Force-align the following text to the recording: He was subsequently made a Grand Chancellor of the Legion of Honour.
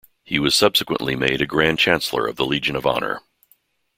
He 0.23 0.39
was 0.39 0.55
subsequently 0.55 1.15
made 1.15 1.43
a 1.43 1.45
Grand 1.45 1.77
Chancellor 1.77 2.25
of 2.25 2.35
the 2.35 2.43
Legion 2.43 2.75
of 2.75 2.87
Honour. 2.87 3.21